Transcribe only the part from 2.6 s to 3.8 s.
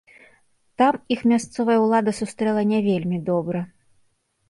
не вельмі добра.